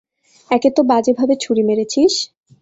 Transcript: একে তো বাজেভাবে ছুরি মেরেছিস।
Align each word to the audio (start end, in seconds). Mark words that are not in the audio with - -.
একে 0.51 0.69
তো 0.71 0.81
বাজেভাবে 0.83 1.33
ছুরি 1.43 1.63
মেরেছিস। 1.69 2.13